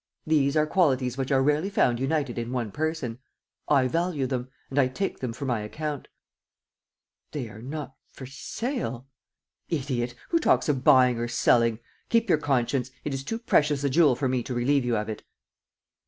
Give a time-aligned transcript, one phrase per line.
[0.25, 3.19] These are qualities which are rarely found united in one person.
[3.67, 4.49] I value them...
[4.71, 6.07] and I take them for my account."
[7.33, 9.05] "They are not for sale."
[9.69, 10.15] "Idiot!
[10.29, 11.77] Who talks of buying or selling?
[12.09, 12.89] Keep your conscience.
[13.05, 15.21] It is too precious a jewel for me to relieve you of it."